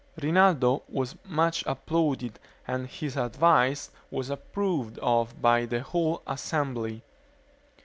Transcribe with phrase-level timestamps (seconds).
[0.19, 7.03] Rinaldo was much applauded, and his advice was approved of by the whole assembly.